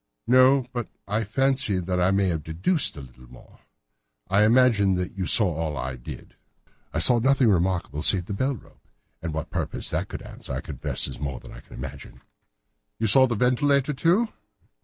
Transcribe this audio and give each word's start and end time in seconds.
"No, 0.25 0.65
but 0.73 0.87
I 1.07 1.23
fancy 1.23 1.77
that 1.77 1.99
I 1.99 2.09
may 2.09 2.29
have 2.29 2.41
deduced 2.41 2.97
a 2.97 3.01
little 3.01 3.27
more. 3.27 3.59
I 4.31 4.45
imagine 4.45 4.95
that 4.95 5.15
you 5.15 5.27
saw 5.27 5.53
all 5.55 5.73
that 5.73 5.79
I 5.79 5.95
did." 5.95 6.33
"I 6.91 6.97
saw 6.97 7.19
nothing 7.19 7.49
remarkable 7.51 8.01
save 8.01 8.25
the 8.25 8.33
bell 8.33 8.55
rope, 8.55 8.87
and 9.21 9.31
what 9.31 9.51
purpose 9.51 9.91
that 9.91 10.07
could 10.07 10.23
answer 10.23 10.53
I 10.53 10.61
confess 10.61 11.07
is 11.07 11.19
more 11.19 11.39
than 11.39 11.51
I 11.51 11.59
can 11.59 11.75
imagine." 11.75 12.21
"You 12.97 13.05
saw 13.05 13.27
the 13.27 13.35
ventilator, 13.35 13.93
too?" 13.93 14.29